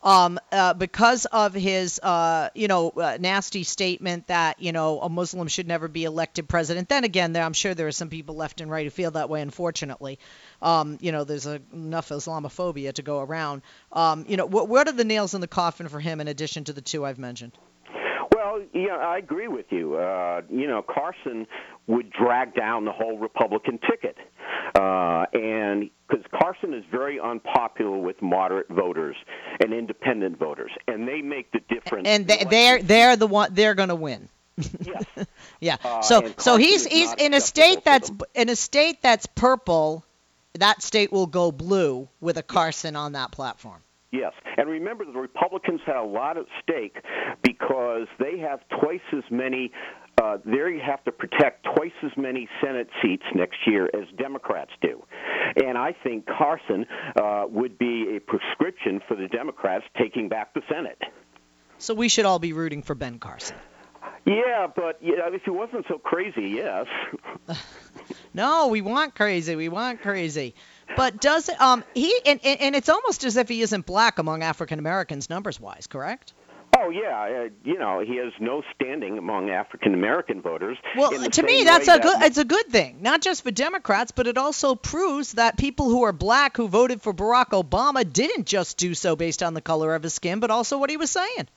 Um, 0.03 0.39
uh, 0.51 0.73
because 0.73 1.25
of 1.25 1.53
his, 1.53 1.99
uh, 1.99 2.49
you 2.55 2.67
know, 2.67 2.89
uh, 2.89 3.17
nasty 3.19 3.63
statement 3.63 4.27
that 4.27 4.59
you 4.59 4.71
know 4.71 4.99
a 4.99 5.09
Muslim 5.09 5.47
should 5.47 5.67
never 5.67 5.87
be 5.87 6.05
elected 6.05 6.49
president. 6.49 6.89
Then 6.89 7.03
again, 7.03 7.33
there 7.33 7.43
I'm 7.43 7.53
sure 7.53 7.75
there 7.75 7.87
are 7.87 7.91
some 7.91 8.09
people 8.09 8.35
left 8.35 8.61
and 8.61 8.71
right 8.71 8.83
who 8.85 8.89
feel 8.89 9.11
that 9.11 9.29
way. 9.29 9.41
Unfortunately, 9.41 10.17
um, 10.61 10.97
you 11.01 11.11
know, 11.11 11.23
there's 11.23 11.45
a, 11.45 11.61
enough 11.71 12.09
Islamophobia 12.09 12.93
to 12.93 13.01
go 13.03 13.19
around. 13.19 13.61
Um, 13.91 14.25
you 14.27 14.37
know, 14.37 14.45
what, 14.45 14.67
what 14.67 14.87
are 14.87 14.93
the 14.93 15.03
nails 15.03 15.35
in 15.35 15.41
the 15.41 15.47
coffin 15.47 15.87
for 15.87 15.99
him 15.99 16.19
in 16.19 16.27
addition 16.27 16.63
to 16.63 16.73
the 16.73 16.81
two 16.81 17.05
I've 17.05 17.19
mentioned? 17.19 17.57
Well, 18.33 18.61
yeah, 18.73 18.95
I 18.95 19.17
agree 19.17 19.47
with 19.47 19.67
you. 19.69 19.95
Uh, 19.95 20.41
you 20.49 20.67
know, 20.67 20.81
Carson 20.81 21.45
would 21.87 22.09
drag 22.09 22.55
down 22.55 22.85
the 22.85 22.91
whole 22.91 23.17
Republican 23.17 23.79
ticket, 23.89 24.17
uh, 24.81 25.25
and 25.33 25.89
because 26.07 26.25
Carson 26.31 26.73
is 26.73 26.83
very 26.91 27.19
unpopular 27.19 27.97
with 27.97 28.21
moderate 28.21 28.67
voters 28.69 29.15
and 29.61 29.73
independent 29.73 30.37
voters, 30.37 30.71
and 30.87 31.07
they 31.07 31.21
make 31.21 31.51
the 31.51 31.59
difference. 31.69 32.07
and 32.07 32.27
they, 32.27 32.39
in 32.39 32.49
they're 32.49 32.81
they're 32.81 33.15
the 33.15 33.27
one 33.27 33.53
they're 33.53 33.75
going 33.75 33.89
to 33.89 33.95
win. 33.95 34.27
Yes. 34.57 35.05
Yeah. 35.59 35.77
Uh, 35.83 36.01
so 36.01 36.33
so 36.37 36.57
he's 36.57 36.85
he's 36.87 37.13
in 37.13 37.35
a 37.35 37.41
state 37.41 37.83
that's 37.83 38.11
in 38.33 38.49
a 38.49 38.55
state 38.55 39.01
that's 39.03 39.27
purple. 39.27 40.03
That 40.55 40.81
state 40.81 41.11
will 41.11 41.27
go 41.27 41.51
blue 41.51 42.09
with 42.19 42.37
a 42.37 42.43
Carson 42.43 42.95
on 42.95 43.11
that 43.11 43.31
platform. 43.31 43.81
Yes, 44.11 44.33
and 44.57 44.67
remember 44.69 45.05
the 45.05 45.19
Republicans 45.19 45.81
had 45.85 45.95
a 45.95 46.03
lot 46.03 46.37
at 46.37 46.45
stake 46.61 46.97
because 47.43 48.07
they 48.19 48.39
have 48.39 48.59
twice 48.81 48.99
as 49.13 49.23
many. 49.29 49.71
Uh, 50.17 50.37
you 50.45 50.79
have 50.85 51.03
to 51.03 51.11
protect 51.11 51.65
twice 51.75 51.91
as 52.03 52.11
many 52.15 52.47
Senate 52.63 52.87
seats 53.01 53.23
next 53.33 53.57
year 53.65 53.89
as 53.93 54.07
Democrats 54.17 54.71
do, 54.81 55.03
and 55.55 55.77
I 55.77 55.93
think 56.03 56.25
Carson 56.25 56.85
uh, 57.19 57.45
would 57.49 57.77
be 57.77 58.15
a 58.15 58.19
prescription 58.19 59.01
for 59.07 59.15
the 59.15 59.27
Democrats 59.27 59.85
taking 59.97 60.29
back 60.29 60.53
the 60.53 60.61
Senate. 60.69 61.01
So 61.77 61.93
we 61.93 62.09
should 62.09 62.25
all 62.25 62.39
be 62.39 62.53
rooting 62.53 62.83
for 62.83 62.93
Ben 62.93 63.17
Carson. 63.19 63.57
Yeah, 64.25 64.67
but 64.73 64.99
yeah, 65.01 65.29
if 65.31 65.41
he 65.43 65.49
wasn't 65.49 65.85
so 65.87 65.97
crazy, 65.97 66.49
yes. 66.49 66.85
No, 68.33 68.67
we 68.67 68.81
want 68.81 69.15
crazy. 69.15 69.55
We 69.55 69.69
want 69.69 70.01
crazy. 70.01 70.55
But 70.95 71.21
does 71.21 71.49
it, 71.49 71.59
um 71.61 71.83
he 71.93 72.13
and, 72.25 72.39
and 72.43 72.61
and 72.61 72.75
it's 72.75 72.89
almost 72.89 73.23
as 73.23 73.37
if 73.37 73.49
he 73.49 73.61
isn't 73.61 73.85
black 73.85 74.19
among 74.19 74.43
African 74.43 74.79
Americans 74.79 75.29
numbers 75.29 75.59
wise, 75.59 75.87
correct? 75.87 76.33
Oh 76.77 76.89
yeah, 76.89 77.45
uh, 77.45 77.49
you 77.63 77.77
know 77.77 77.99
he 77.99 78.15
has 78.17 78.31
no 78.39 78.63
standing 78.73 79.17
among 79.17 79.49
African 79.49 79.93
American 79.93 80.41
voters. 80.41 80.77
Well, 80.95 81.11
to 81.11 81.43
me, 81.43 81.63
that's 81.63 81.87
a 81.87 81.99
good. 81.99 82.21
It's 82.21 82.37
a 82.37 82.45
good 82.45 82.67
thing, 82.67 82.99
not 83.01 83.21
just 83.21 83.43
for 83.43 83.51
Democrats, 83.51 84.11
but 84.11 84.27
it 84.27 84.37
also 84.37 84.75
proves 84.75 85.33
that 85.33 85.57
people 85.57 85.89
who 85.89 86.03
are 86.03 86.13
black 86.13 86.57
who 86.57 86.67
voted 86.67 87.01
for 87.01 87.13
Barack 87.13 87.49
Obama 87.49 88.09
didn't 88.11 88.45
just 88.45 88.77
do 88.77 88.93
so 88.93 89.15
based 89.15 89.43
on 89.43 89.53
the 89.53 89.61
color 89.61 89.95
of 89.95 90.03
his 90.03 90.13
skin, 90.13 90.39
but 90.39 90.49
also 90.49 90.77
what 90.77 90.89
he 90.89 90.97
was 90.97 91.11
saying. 91.11 91.47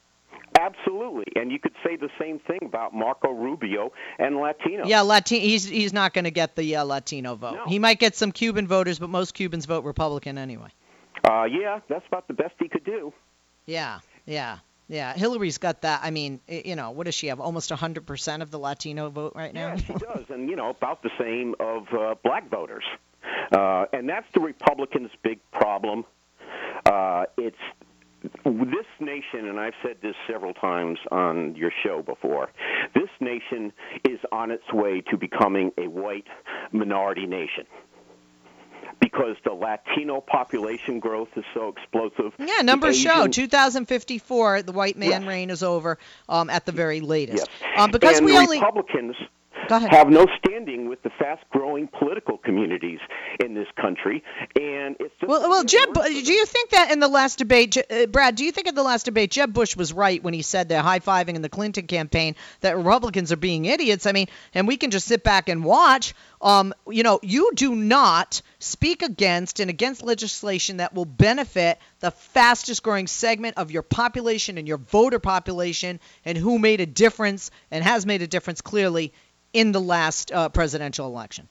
Absolutely, 0.58 1.24
and 1.34 1.50
you 1.50 1.58
could 1.58 1.74
say 1.84 1.96
the 1.96 2.10
same 2.18 2.38
thing 2.38 2.60
about 2.62 2.94
Marco 2.94 3.30
Rubio 3.30 3.92
and 4.18 4.36
Latino. 4.36 4.86
Yeah, 4.86 5.02
Latin. 5.02 5.40
He's 5.40 5.64
he's 5.64 5.92
not 5.92 6.12
going 6.12 6.24
to 6.24 6.30
get 6.30 6.54
the 6.54 6.76
uh, 6.76 6.84
Latino 6.84 7.34
vote. 7.34 7.54
No. 7.54 7.64
He 7.66 7.78
might 7.78 7.98
get 7.98 8.14
some 8.14 8.30
Cuban 8.30 8.68
voters, 8.68 8.98
but 8.98 9.10
most 9.10 9.34
Cubans 9.34 9.66
vote 9.66 9.84
Republican 9.84 10.38
anyway. 10.38 10.68
Uh, 11.28 11.44
yeah, 11.44 11.80
that's 11.88 12.06
about 12.06 12.28
the 12.28 12.34
best 12.34 12.54
he 12.58 12.68
could 12.68 12.84
do. 12.84 13.12
Yeah, 13.66 14.00
yeah, 14.26 14.58
yeah. 14.88 15.14
Hillary's 15.14 15.58
got 15.58 15.82
that. 15.82 16.00
I 16.02 16.10
mean, 16.10 16.40
you 16.48 16.76
know, 16.76 16.90
what 16.90 17.04
does 17.04 17.14
she 17.14 17.28
have? 17.28 17.40
Almost 17.40 17.70
100% 17.70 18.42
of 18.42 18.50
the 18.50 18.58
Latino 18.58 19.10
vote 19.10 19.32
right 19.34 19.52
now. 19.52 19.68
Yeah, 19.68 19.76
she 19.76 19.92
does, 19.98 20.24
and 20.28 20.48
you 20.48 20.56
know 20.56 20.70
about 20.70 21.02
the 21.02 21.10
same 21.18 21.54
of 21.60 21.86
uh, 21.92 22.14
black 22.22 22.50
voters, 22.50 22.84
uh, 23.52 23.86
and 23.92 24.08
that's 24.08 24.26
the 24.34 24.40
Republicans' 24.40 25.10
big 25.22 25.40
problem. 25.52 26.04
Uh, 26.86 27.24
it's 27.38 27.56
this 28.44 28.86
nation, 29.00 29.48
and 29.48 29.60
I've 29.60 29.74
said 29.82 29.96
this 30.02 30.14
several 30.26 30.54
times 30.54 30.98
on 31.10 31.54
your 31.56 31.70
show 31.82 32.02
before. 32.02 32.50
This 32.94 33.10
nation 33.20 33.72
is 34.08 34.18
on 34.32 34.50
its 34.50 34.72
way 34.72 35.02
to 35.10 35.16
becoming 35.16 35.72
a 35.78 35.88
white 35.88 36.26
minority 36.72 37.26
nation. 37.26 37.66
Because 39.00 39.36
the 39.44 39.52
Latino 39.52 40.20
population 40.20 41.00
growth 41.00 41.28
is 41.36 41.44
so 41.54 41.68
explosive. 41.68 42.32
Yeah, 42.38 42.62
numbers 42.62 42.96
The 43.02 43.08
show 43.08 43.26
2054, 43.26 44.62
the 44.62 44.72
white 44.72 44.96
man 44.96 45.22
Yes. 45.22 45.24
reign 45.24 45.50
is 45.50 45.62
over 45.62 45.98
um, 46.28 46.50
at 46.50 46.66
the 46.66 46.72
very 46.72 47.00
latest. 47.00 47.48
Yes. 47.62 47.78
Um, 47.78 47.90
because 47.90 48.18
and 48.18 48.26
we 48.26 48.36
only 48.36 48.58
Republicans. 48.58 49.16
Have 49.68 50.08
no 50.08 50.26
standing 50.38 50.88
with 50.88 51.02
the 51.02 51.10
fast-growing 51.18 51.88
political 51.98 52.38
communities 52.38 52.98
in 53.44 53.54
this 53.54 53.66
country, 53.80 54.22
and 54.56 54.96
it's 55.00 55.14
just 55.20 55.28
Well, 55.28 55.48
well, 55.48 55.64
Jeb, 55.64 55.88
worse 55.88 56.08
Bu- 56.08 56.20
for 56.20 56.26
do 56.26 56.32
you 56.32 56.46
think 56.46 56.70
that 56.70 56.90
in 56.90 57.00
the 57.00 57.08
last 57.08 57.38
debate, 57.38 57.76
uh, 57.76 58.06
Brad? 58.06 58.34
Do 58.36 58.44
you 58.44 58.52
think 58.52 58.66
in 58.66 58.74
the 58.74 58.82
last 58.82 59.04
debate, 59.04 59.30
Jeb 59.30 59.52
Bush 59.52 59.76
was 59.76 59.92
right 59.92 60.22
when 60.22 60.34
he 60.34 60.42
said 60.42 60.68
they're 60.68 60.82
high 60.82 61.00
fiving 61.00 61.34
in 61.34 61.42
the 61.42 61.48
Clinton 61.48 61.86
campaign 61.86 62.36
that 62.60 62.76
Republicans 62.76 63.32
are 63.32 63.36
being 63.36 63.64
idiots? 63.64 64.06
I 64.06 64.12
mean, 64.12 64.28
and 64.54 64.68
we 64.68 64.76
can 64.76 64.90
just 64.90 65.06
sit 65.06 65.22
back 65.22 65.48
and 65.48 65.64
watch. 65.64 66.14
Um, 66.40 66.74
you 66.88 67.02
know, 67.02 67.20
you 67.22 67.52
do 67.54 67.74
not 67.74 68.42
speak 68.58 69.02
against 69.02 69.60
and 69.60 69.70
against 69.70 70.02
legislation 70.02 70.76
that 70.78 70.94
will 70.94 71.06
benefit 71.06 71.78
the 72.00 72.10
fastest 72.10 72.82
growing 72.82 73.06
segment 73.06 73.56
of 73.56 73.70
your 73.70 73.82
population 73.82 74.58
and 74.58 74.68
your 74.68 74.76
voter 74.76 75.18
population, 75.18 76.00
and 76.24 76.36
who 76.36 76.58
made 76.58 76.80
a 76.80 76.86
difference 76.86 77.50
and 77.70 77.82
has 77.82 78.04
made 78.04 78.20
a 78.20 78.26
difference 78.26 78.60
clearly 78.60 79.12
in 79.54 79.72
the 79.72 79.80
last 79.80 80.30
uh, 80.30 80.50
presidential 80.50 81.06
election. 81.06 81.48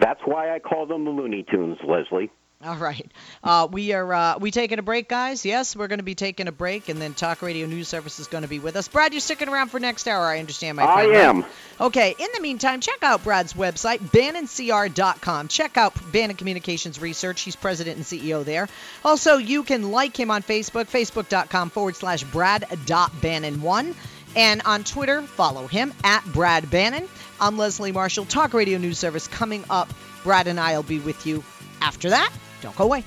That's 0.00 0.20
why 0.24 0.54
I 0.54 0.60
call 0.60 0.86
them 0.86 1.04
the 1.04 1.10
Looney 1.10 1.42
Tunes, 1.42 1.76
Leslie. 1.86 2.30
All 2.62 2.76
right. 2.76 3.10
Uh, 3.42 3.68
we 3.70 3.92
are 3.94 4.12
uh, 4.12 4.38
we 4.38 4.50
taking 4.50 4.78
a 4.78 4.82
break, 4.82 5.08
guys? 5.08 5.46
Yes, 5.46 5.74
we're 5.74 5.88
going 5.88 5.98
to 5.98 6.04
be 6.04 6.14
taking 6.14 6.46
a 6.46 6.52
break, 6.52 6.90
and 6.90 7.00
then 7.00 7.14
Talk 7.14 7.40
Radio 7.40 7.66
News 7.66 7.88
Service 7.88 8.18
is 8.18 8.26
going 8.26 8.42
to 8.42 8.48
be 8.48 8.58
with 8.58 8.76
us. 8.76 8.86
Brad, 8.86 9.14
you're 9.14 9.20
sticking 9.22 9.48
around 9.48 9.68
for 9.68 9.80
next 9.80 10.06
hour, 10.06 10.26
I 10.26 10.40
understand, 10.40 10.76
my 10.76 10.84
I 10.84 10.94
friend. 10.94 11.10
right? 11.10 11.20
am. 11.20 11.44
Okay. 11.80 12.14
In 12.18 12.28
the 12.34 12.40
meantime, 12.42 12.80
check 12.80 13.02
out 13.02 13.24
Brad's 13.24 13.54
website, 13.54 14.00
bannoncr.com. 14.00 15.48
Check 15.48 15.78
out 15.78 15.94
Bannon 16.12 16.36
Communications 16.36 17.00
Research. 17.00 17.40
He's 17.40 17.56
president 17.56 17.96
and 17.96 18.04
CEO 18.04 18.44
there. 18.44 18.68
Also, 19.06 19.38
you 19.38 19.62
can 19.62 19.90
like 19.90 20.18
him 20.18 20.30
on 20.30 20.42
Facebook, 20.42 20.84
facebook.com 20.84 21.70
forward 21.70 21.96
slash 21.96 22.24
brad.bannon1. 22.24 23.94
And 24.36 24.62
on 24.64 24.84
Twitter, 24.84 25.22
follow 25.22 25.66
him 25.66 25.92
at 26.04 26.24
Brad 26.26 26.70
Bannon. 26.70 27.08
I'm 27.40 27.56
Leslie 27.56 27.92
Marshall, 27.92 28.26
Talk 28.26 28.52
Radio 28.52 28.76
News 28.76 28.98
Service 28.98 29.26
coming 29.26 29.64
up. 29.70 29.88
Brad 30.22 30.46
and 30.46 30.60
I 30.60 30.76
will 30.76 30.82
be 30.82 30.98
with 30.98 31.26
you 31.26 31.42
after 31.80 32.10
that. 32.10 32.32
Don't 32.60 32.76
go 32.76 32.84
away. 32.84 33.02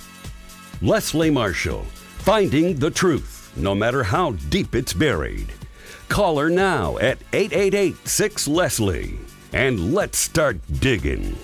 Leslie 0.81 1.29
Marshall, 1.29 1.83
finding 2.17 2.75
the 2.77 2.89
truth, 2.89 3.53
no 3.55 3.75
matter 3.75 4.01
how 4.01 4.31
deep 4.49 4.73
it's 4.73 4.93
buried. 4.93 5.53
Call 6.09 6.39
her 6.39 6.49
now 6.49 6.97
at 6.97 7.19
888 7.31 8.07
6 8.07 8.47
Leslie 8.47 9.19
and 9.53 9.93
let's 9.93 10.17
start 10.17 10.57
digging. 10.79 11.37